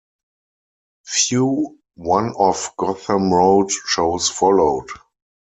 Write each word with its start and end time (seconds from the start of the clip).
Few 1.05 1.77
one-off 1.93 2.75
Gotham 2.75 3.31
Road 3.31 3.69
shows 3.69 4.29
followed. 4.31 4.89